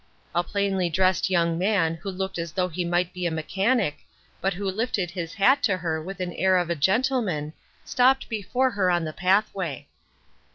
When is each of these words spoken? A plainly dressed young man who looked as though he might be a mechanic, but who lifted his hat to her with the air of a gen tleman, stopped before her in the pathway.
A 0.33 0.43
plainly 0.43 0.89
dressed 0.89 1.29
young 1.29 1.59
man 1.59 1.93
who 2.01 2.09
looked 2.09 2.39
as 2.39 2.53
though 2.53 2.69
he 2.69 2.83
might 2.83 3.13
be 3.13 3.27
a 3.27 3.29
mechanic, 3.29 3.99
but 4.41 4.55
who 4.55 4.65
lifted 4.67 5.11
his 5.11 5.35
hat 5.35 5.61
to 5.69 5.77
her 5.77 6.01
with 6.01 6.17
the 6.17 6.35
air 6.39 6.57
of 6.57 6.71
a 6.71 6.75
gen 6.75 7.03
tleman, 7.03 7.53
stopped 7.85 8.27
before 8.27 8.71
her 8.71 8.89
in 8.89 9.05
the 9.05 9.13
pathway. 9.13 9.87